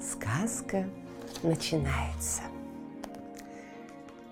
[0.00, 0.88] Сказка
[1.42, 2.42] начинается.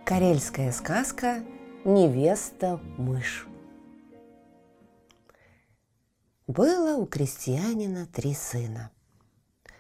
[0.05, 1.43] Карельская сказка
[1.85, 3.49] «Невеста-мышь».
[6.47, 8.93] Было у крестьянина три сына.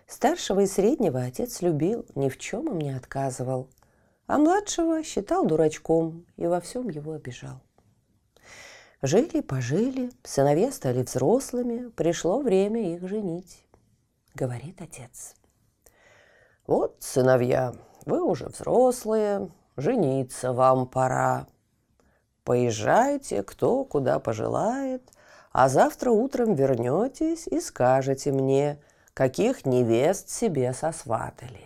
[0.08, 3.70] Старшего и среднего отец любил, ни в чем им не отказывал,
[4.26, 7.62] а младшего считал дурачком и во всем его обижал.
[9.02, 13.64] Жили-пожили, сыновья стали взрослыми, пришло время их женить,
[14.34, 15.36] говорит отец–
[16.66, 21.46] вот, сыновья, вы уже взрослые, жениться вам пора.
[22.44, 25.02] Поезжайте, кто куда пожелает,
[25.52, 28.80] а завтра утром вернетесь и скажете мне,
[29.14, 31.64] каких невест себе сосватали.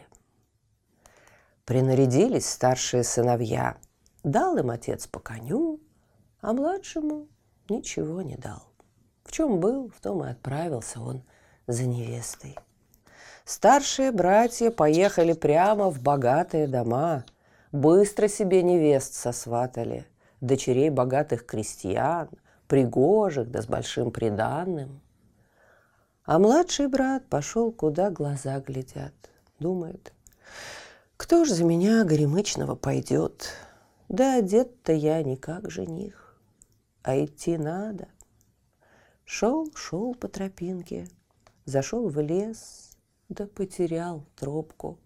[1.65, 3.77] Принарядились старшие сыновья,
[4.23, 5.81] дал им отец по коню,
[6.41, 7.29] а младшему
[7.69, 8.63] ничего не дал.
[9.25, 11.23] В чем был, в том и отправился он
[11.67, 12.57] за невестой.
[13.51, 17.25] Старшие братья поехали прямо в богатые дома,
[17.73, 20.07] быстро себе невест сосватали,
[20.41, 22.29] дочерей богатых крестьян,
[22.69, 25.01] пригожих да с большим приданным.
[26.25, 29.15] А младший брат пошел, куда глаза глядят.
[29.59, 30.13] Думает,
[31.17, 33.49] кто ж за меня горемычного пойдет?
[34.09, 36.41] Да одет-то я не как жених,
[37.03, 38.07] а идти надо.
[39.25, 41.09] Шел, шел по тропинке,
[41.65, 42.90] зашел в лес,
[43.31, 44.99] да потерял тропку.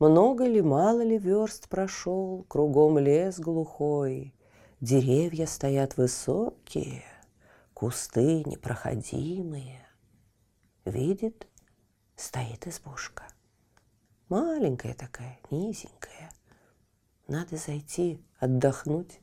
[0.00, 4.34] Много ли, мало ли верст прошел, кругом лес глухой,
[4.80, 7.04] Деревья стоят высокие,
[7.72, 9.86] кусты непроходимые.
[10.84, 11.46] Видит,
[12.14, 13.26] стоит избушка.
[14.28, 16.30] Маленькая такая, низенькая.
[17.28, 19.20] Надо зайти, отдохнуть.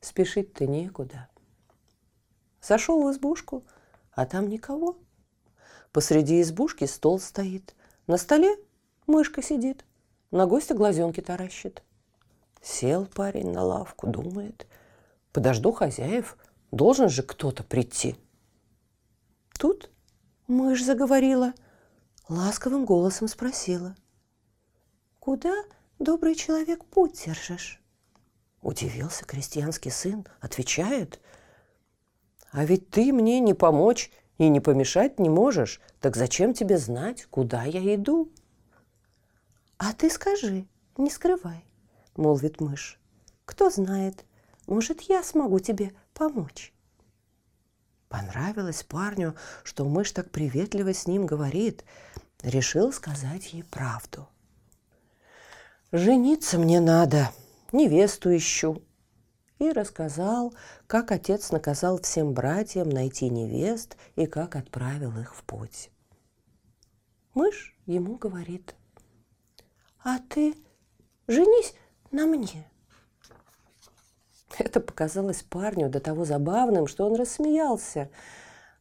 [0.00, 1.28] Спешить-то некуда.
[2.62, 3.64] Зашел в избушку,
[4.12, 4.98] а там никого.
[5.96, 7.74] Посреди избушки стол стоит.
[8.06, 8.58] На столе
[9.06, 9.86] мышка сидит.
[10.30, 11.82] На гостя глазенки таращит.
[12.60, 14.66] Сел парень на лавку, думает.
[15.32, 16.36] Подожду хозяев.
[16.70, 18.14] Должен же кто-то прийти.
[19.58, 19.90] Тут
[20.48, 21.54] мышь заговорила.
[22.28, 23.96] Ласковым голосом спросила.
[25.18, 25.54] «Куда,
[25.98, 27.82] добрый человек, путь держишь?»
[28.60, 31.20] Удивился крестьянский сын, отвечает.
[32.50, 37.26] «А ведь ты мне не помочь и не помешать не можешь, так зачем тебе знать,
[37.26, 38.30] куда я иду?
[39.78, 40.66] А ты скажи,
[40.96, 41.64] не скрывай,
[42.16, 42.98] молвит мышь.
[43.44, 44.24] Кто знает,
[44.66, 46.72] может, я смогу тебе помочь.
[48.08, 51.84] Понравилось парню, что мышь так приветливо с ним говорит.
[52.42, 54.28] Решил сказать ей правду.
[55.92, 57.30] «Жениться мне надо,
[57.72, 58.82] невесту ищу»,
[59.58, 60.54] и рассказал,
[60.86, 65.90] как отец наказал всем братьям найти невест и как отправил их в путь.
[67.34, 68.74] Мышь ему говорит,
[70.02, 70.54] «А ты
[71.26, 71.74] женись
[72.10, 72.70] на мне».
[74.58, 78.10] Это показалось парню до того забавным, что он рассмеялся.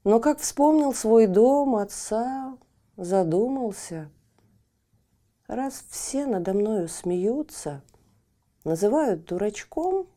[0.04, 2.58] Но как вспомнил свой дом, отца,
[2.96, 4.10] задумался.
[5.48, 7.82] Раз все надо мною смеются,
[8.64, 10.08] называют дурачком–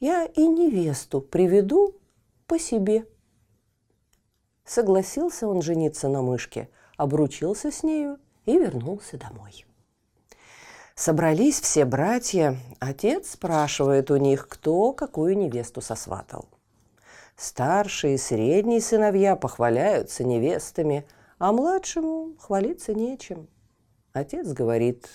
[0.00, 1.94] я и невесту приведу
[2.46, 3.06] по себе.
[4.64, 9.64] Согласился он жениться на мышке, обручился с нею и вернулся домой.
[10.94, 16.48] Собрались все братья, отец спрашивает у них, кто какую невесту сосватал.
[17.36, 21.06] Старшие и средние сыновья похваляются невестами,
[21.38, 23.48] а младшему хвалиться нечем.
[24.12, 25.08] Отец говорит,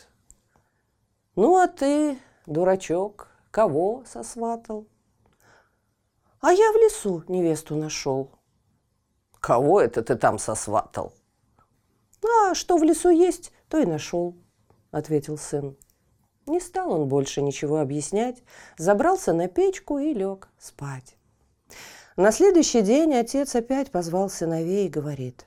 [1.35, 4.87] ну а ты, дурачок, Кого сосватал?
[6.41, 8.31] А я в лесу невесту нашел.
[9.39, 11.13] Кого это ты там сосватал?
[12.49, 14.35] А что в лесу есть, то и нашел,
[14.89, 15.77] ответил сын.
[16.47, 18.41] Не стал он больше ничего объяснять,
[18.79, 21.15] забрался на печку и лег спать.
[22.15, 25.45] На следующий день отец опять позвал сыновей и говорит,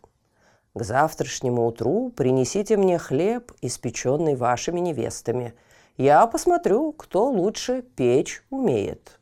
[0.75, 5.55] «К завтрашнему утру принесите мне хлеб, испеченный вашими невестами–
[5.97, 9.19] я посмотрю, кто лучше печь умеет.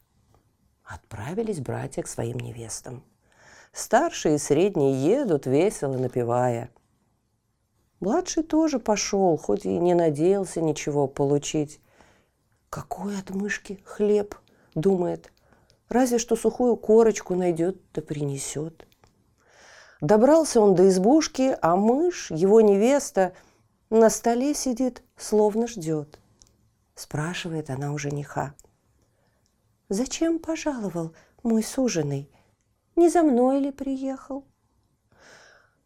[0.84, 3.04] Отправились братья к своим невестам.
[3.72, 6.70] Старшие и средние едут, весело напевая.
[8.00, 11.80] Младший тоже пошел, хоть и не надеялся ничего получить.
[12.70, 14.34] Какой от мышки хлеб,
[14.74, 15.32] думает.
[15.88, 18.86] Разве что сухую корочку найдет да принесет.
[20.00, 23.32] Добрался он до избушки, а мышь, его невеста,
[23.90, 26.18] на столе сидит, словно ждет.
[26.94, 28.54] Спрашивает она у жениха.
[29.88, 32.30] «Зачем пожаловал мой суженый?
[32.96, 34.44] Не за мной ли приехал?»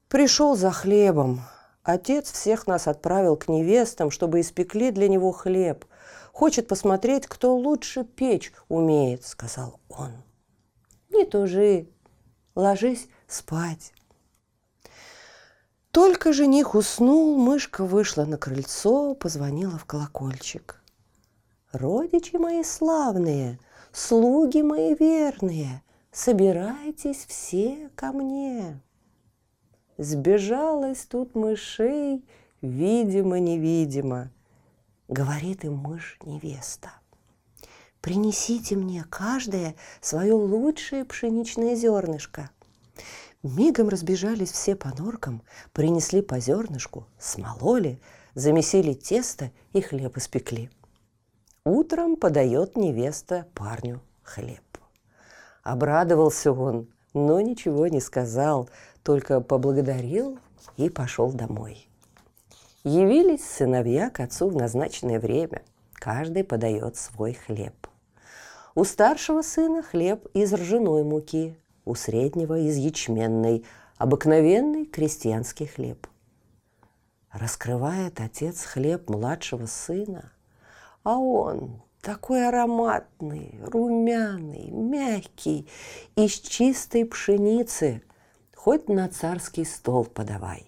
[0.08, 1.40] «Пришел за хлебом.
[1.82, 5.86] Отец всех нас отправил к невестам, чтобы испекли для него хлеб.
[6.32, 10.12] Хочет посмотреть, кто лучше печь умеет»,— сказал он.
[11.08, 11.88] «Не тужи,
[12.54, 13.92] ложись спать».
[15.90, 20.77] Только жених уснул, мышка вышла на крыльцо, позвонила в колокольчик.
[21.72, 23.58] «Родичи мои славные,
[23.92, 28.80] слуги мои верные, собирайтесь все ко мне!»
[29.98, 32.24] Сбежалась тут мышей,
[32.62, 34.30] видимо-невидимо.
[35.08, 36.90] Говорит им мышь-невеста.
[38.00, 42.50] Принесите мне каждое свое лучшее пшеничное зернышко.
[43.42, 45.42] Мигом разбежались все по норкам,
[45.72, 48.00] принесли по зернышку, смололи,
[48.34, 50.70] замесили тесто и хлеб испекли.
[51.68, 54.62] Утром подает невеста парню хлеб.
[55.62, 58.70] Обрадовался он, но ничего не сказал,
[59.02, 60.38] только поблагодарил
[60.78, 61.86] и пошел домой.
[62.84, 65.60] Явились сыновья к отцу в назначенное время.
[65.92, 67.86] Каждый подает свой хлеб.
[68.74, 71.54] У старшего сына хлеб из ржаной муки,
[71.84, 73.62] у среднего из ячменной,
[73.98, 76.06] обыкновенный крестьянский хлеб.
[77.30, 80.32] Раскрывает отец хлеб младшего сына,
[81.08, 85.66] а он такой ароматный, румяный, мягкий,
[86.16, 88.02] из чистой пшеницы,
[88.54, 90.66] хоть на царский стол подавай.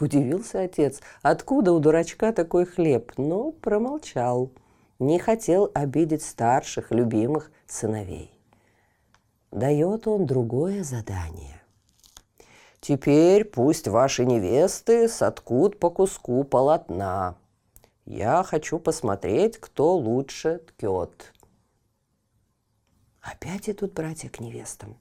[0.00, 4.52] Удивился отец, откуда у дурачка такой хлеб, но промолчал,
[5.00, 8.38] не хотел обидеть старших, любимых сыновей
[9.50, 11.60] дает он другое задание.
[12.80, 17.36] Теперь пусть ваши невесты соткут по куску полотна.
[18.10, 21.34] Я хочу посмотреть, кто лучше ткет.
[23.20, 24.96] Опять идут братья к невестам.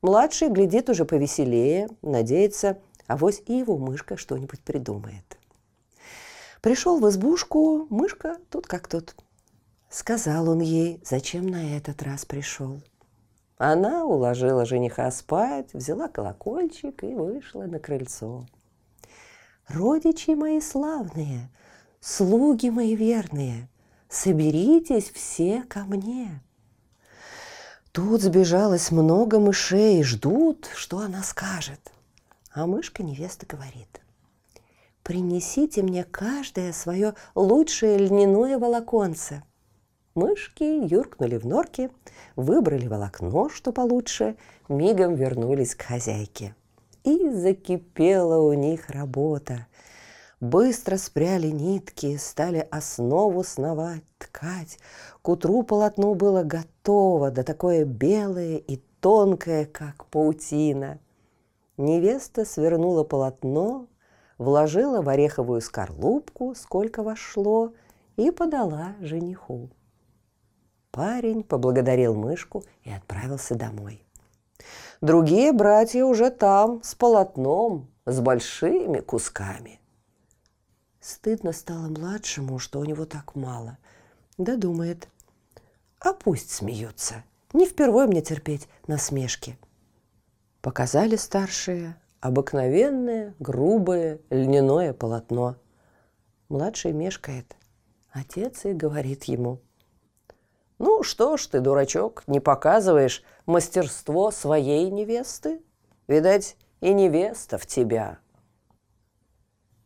[0.00, 5.40] Младший глядит уже повеселее, надеется, авось и его мышка что-нибудь придумает.
[6.62, 9.16] Пришел в избушку, мышка тут как тут.
[9.88, 12.80] Сказал он ей, зачем на этот раз пришел.
[13.58, 18.46] Она уложила жениха спать, взяла колокольчик и вышла на крыльцо.
[19.66, 21.50] «Родичи мои славные,
[22.00, 23.68] слуги мои верные,
[24.08, 26.42] соберитесь все ко мне!»
[27.92, 31.92] Тут сбежалось много мышей, ждут, что она скажет.
[32.52, 34.00] А мышка невеста говорит.
[35.02, 39.42] «Принесите мне каждое свое лучшее льняное волоконце–
[40.16, 41.88] Мышки юркнули в норки,
[42.34, 44.36] выбрали волокно, что получше,
[44.68, 46.56] мигом вернулись к хозяйке.
[47.04, 49.68] И закипела у них работа.
[50.40, 54.78] Быстро спряли нитки, стали основу сновать, ткать.
[55.20, 60.98] К утру полотно было готово, да такое белое и тонкое, как паутина.
[61.76, 63.86] Невеста свернула полотно,
[64.38, 67.74] вложила в ореховую скорлупку, сколько вошло,
[68.16, 69.68] и подала жениху.
[70.90, 74.06] Парень поблагодарил мышку и отправился домой.
[75.02, 79.79] Другие братья уже там, с полотном, с большими кусками.
[81.00, 83.78] Стыдно стало младшему, что у него так мало.
[84.38, 85.08] Да думает,
[85.98, 87.24] а пусть смеются.
[87.52, 89.58] Не впервой мне терпеть насмешки.
[90.60, 95.56] Показали старшие обыкновенное, грубое льняное полотно.
[96.48, 97.56] Младший мешкает.
[98.10, 99.60] Отец и говорит ему–
[100.80, 105.60] ну что ж ты, дурачок, не показываешь мастерство своей невесты?
[106.08, 108.18] Видать, и невеста в тебя.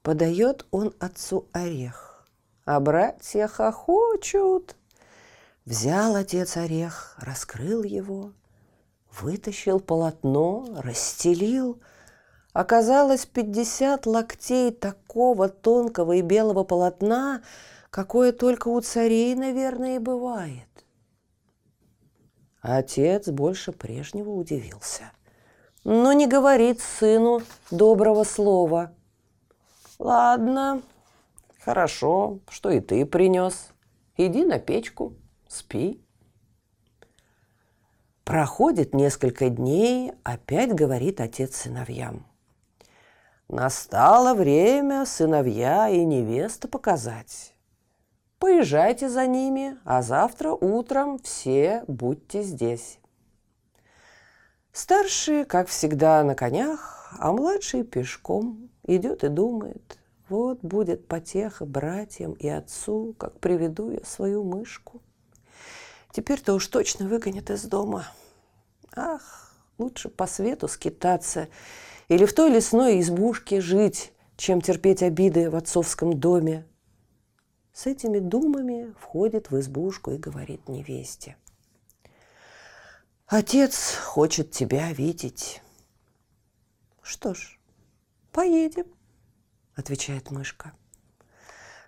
[0.05, 2.29] Подает он отцу орех,
[2.67, 4.77] а братья хохочут.
[5.65, 8.33] Взял отец орех, раскрыл его,
[9.19, 11.81] вытащил полотно, расстелил.
[12.53, 17.43] Оказалось пятьдесят локтей такого тонкого и белого полотна,
[17.89, 20.69] какое только у царей, наверное, и бывает.
[22.61, 25.13] Отец больше прежнего удивился.
[25.83, 28.93] Но не говорит сыну доброго слова.
[29.99, 30.83] Ладно,
[31.61, 33.71] хорошо, что и ты принес.
[34.17, 35.15] Иди на печку,
[35.49, 36.01] спи.
[38.25, 42.27] Проходит несколько дней, опять говорит отец сыновьям.
[43.49, 47.55] Настало время сыновья и невеста показать.
[48.39, 52.99] Поезжайте за ними, а завтра утром все будьте здесь.
[54.73, 59.99] Старший, как всегда, на конях, а младший пешком идет и думает,
[60.29, 65.03] вот будет потеха братьям и отцу, как приведу я свою мышку.
[66.13, 68.07] Теперь-то уж точно выгонят из дома.
[68.95, 71.49] Ах, лучше по свету скитаться
[72.09, 76.67] или в той лесной избушке жить, чем терпеть обиды в отцовском доме.
[77.73, 81.37] С этими думами входит в избушку и говорит невесте–
[83.27, 85.63] Отец хочет тебя видеть.
[87.01, 87.59] Что ж,
[88.35, 88.85] поедем,
[89.75, 90.73] отвечает мышка.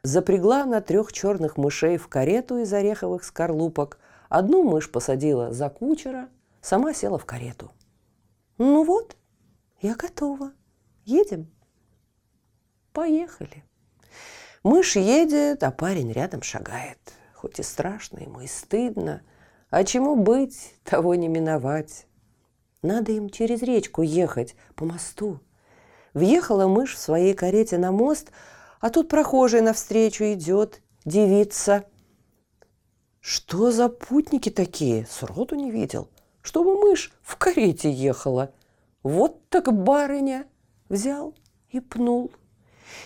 [0.03, 3.99] Запрягла на трех черных мышей в карету из ореховых скорлупок.
[4.31, 6.31] Одну мышь посадила за кучера,
[6.63, 7.71] сама села в карету.
[8.57, 9.17] Ну вот,
[9.83, 10.53] я готова.
[11.05, 11.51] Едем?
[12.95, 13.63] Поехали.
[14.63, 16.99] Мышь едет, а парень рядом шагает.
[17.35, 19.21] Хоть и страшно ему, и стыдно–
[19.71, 22.07] а чему быть, того не миновать.
[22.83, 25.41] Надо им через речку ехать, по мосту.
[26.17, 28.31] Въехала мышь в своей карете на мост,
[28.81, 31.85] а тут прохожий навстречу идет, девица.
[33.21, 35.07] Что за путники такие?
[35.11, 36.09] Сроду не видел.
[36.41, 38.51] Чтобы мышь в карете ехала.
[39.03, 40.47] Вот так барыня
[40.89, 41.35] взял
[41.69, 42.33] и пнул.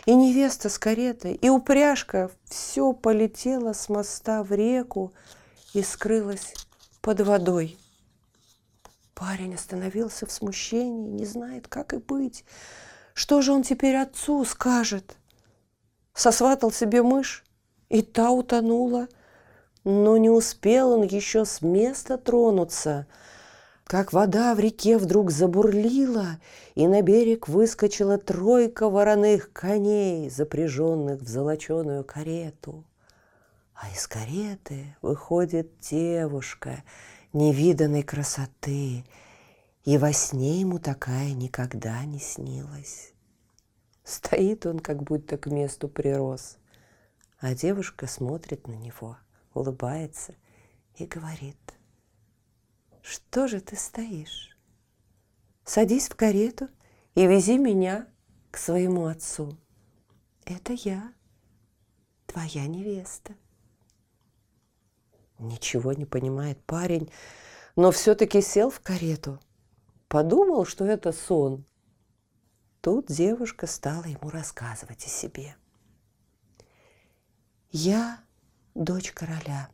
[0.06, 5.12] И невеста с каретой, и упряжка все полетело с моста в реку,
[5.74, 6.54] и скрылась
[7.00, 7.76] под водой.
[9.16, 12.44] Парень остановился в смущении, не знает, как и быть.
[13.20, 15.18] Что же он теперь отцу скажет?
[16.14, 17.44] Сосватал себе мышь,
[17.90, 19.08] и та утонула.
[19.84, 23.06] Но не успел он еще с места тронуться,
[23.84, 26.38] как вода в реке вдруг забурлила,
[26.74, 32.86] и на берег выскочила тройка вороных коней, запряженных в золоченую карету.
[33.74, 36.82] А из кареты выходит девушка
[37.34, 39.04] невиданной красоты,
[39.84, 43.12] и во сне ему такая никогда не снилась.
[44.04, 46.58] Стоит он, как будто к месту прирос,
[47.38, 49.16] а девушка смотрит на него,
[49.54, 50.34] улыбается
[50.96, 51.56] и говорит,
[53.02, 54.56] «Что же ты стоишь?
[55.64, 56.68] Садись в карету
[57.14, 58.06] и вези меня
[58.50, 59.56] к своему отцу.
[60.44, 61.12] Это я,
[62.26, 63.34] твоя невеста».
[65.38, 67.10] Ничего не понимает парень,
[67.74, 69.40] но все-таки сел в карету.
[70.10, 71.64] Подумал, что это сон.
[72.80, 75.54] Тут девушка стала ему рассказывать о себе.
[77.70, 78.18] «Я
[78.74, 79.68] дочь короля.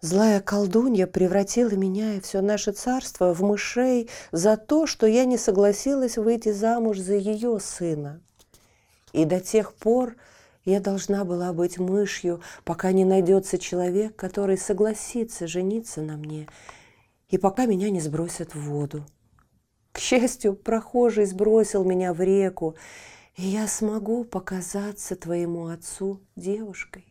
[0.00, 5.36] Злая колдунья превратила меня и все наше царство в мышей за то, что я не
[5.36, 8.22] согласилась выйти замуж за ее сына.
[9.12, 10.16] И до тех пор,
[10.64, 16.48] я должна была быть мышью, пока не найдется человек, который согласится жениться на мне,
[17.28, 19.06] и пока меня не сбросят в воду.
[19.92, 22.76] К счастью, прохожий сбросил меня в реку,
[23.36, 27.04] и я смогу показаться твоему отцу девушкой.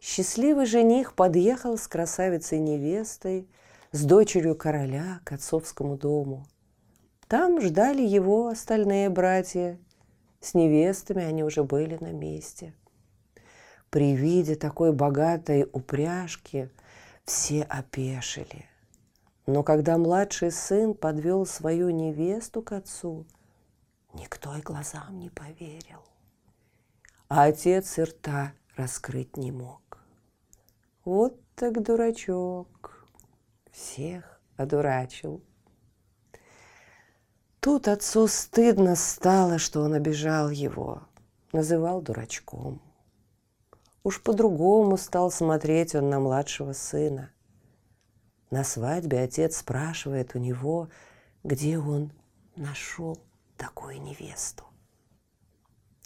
[0.00, 3.48] Счастливый жених подъехал с красавицей-невестой,
[3.92, 6.46] с дочерью короля к отцовскому дому.
[7.28, 9.78] Там ждали его остальные братья
[10.44, 12.74] с невестами они уже были на месте.
[13.88, 16.68] При виде такой богатой упряжки
[17.24, 18.66] все опешили.
[19.46, 23.26] Но когда младший сын подвел свою невесту к отцу,
[24.14, 26.02] никто и глазам не поверил.
[27.28, 29.98] А отец и рта раскрыть не мог.
[31.04, 33.06] Вот так дурачок.
[33.70, 35.42] Всех одурачил.
[37.60, 41.02] Тут отцу стыдно стало, что он обижал его,
[41.52, 42.80] называл дурачком.
[44.04, 47.32] Уж по-другому стал смотреть он на младшего сына.
[48.50, 50.90] На свадьбе отец спрашивает у него,
[51.42, 52.12] где он
[52.54, 53.18] нашел
[53.56, 54.64] такую невесту.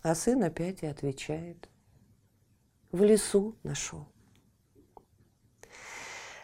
[0.02, 1.68] А сын опять и отвечает,
[2.92, 4.06] в лесу нашел.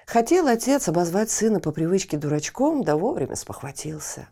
[0.06, 4.28] Хотел отец обозвать сына по привычке дурачком, да вовремя спохватился.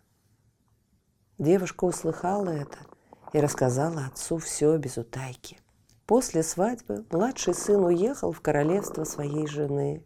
[1.37, 2.79] Девушка услыхала это
[3.31, 5.62] и рассказала отцу все без утайки.
[6.05, 10.03] После свадьбы младший сын уехал в королевство своей жены,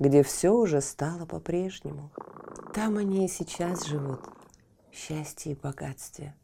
[0.00, 2.10] где все уже стало по-прежнему.
[2.74, 4.20] Там они и сейчас живут
[4.90, 6.34] в счастье и богатстве,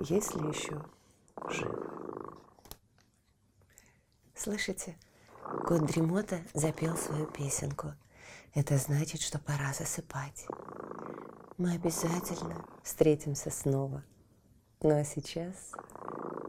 [0.00, 0.84] если еще
[1.48, 1.86] живы.
[4.36, 4.96] Слышите,
[5.66, 7.94] кот Дремота запел свою песенку.
[8.54, 10.46] Это значит, что пора засыпать.
[11.58, 14.04] Мы обязательно встретимся снова.
[14.80, 15.72] Ну а сейчас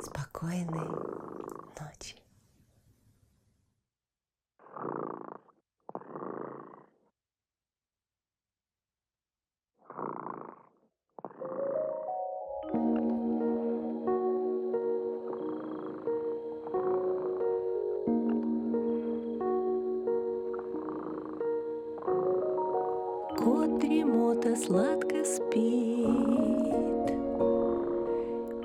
[0.02, 0.88] спокойной
[1.80, 2.16] ночи.
[23.38, 27.21] Кот дремота сладко спит,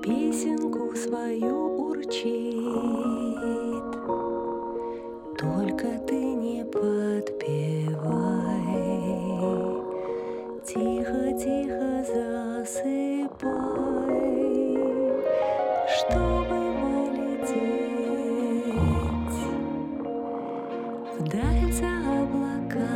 [0.06, 2.62] Песенку свою урчит.
[5.36, 8.06] Только ты не подпевай,
[10.64, 13.50] Тихо-тихо засыпай,
[15.98, 17.66] Чтобы полететь
[21.18, 22.94] вдаль за облака.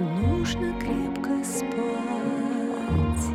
[0.00, 3.31] Нужно крепко спать